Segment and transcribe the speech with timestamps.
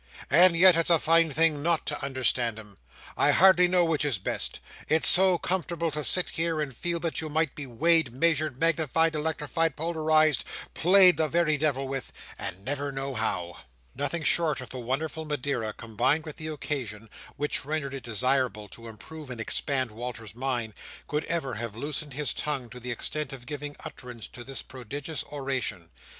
[0.31, 2.79] And yet it's a fine thing not to understand 'em.
[3.15, 4.59] I hardly know which is best.
[4.89, 9.13] It's so comfortable to sit here and feel that you might be weighed, measured, magnified,
[9.13, 10.43] electrified, polarized,
[10.73, 13.57] played the very devil with: and never know how."
[13.93, 18.87] Nothing short of the wonderful Madeira, combined with the occasion (which rendered it desirable to
[18.87, 20.73] improve and expand Walter's mind),
[21.07, 25.23] could have ever loosened his tongue to the extent of giving utterance to this prodigious
[25.25, 25.91] oration.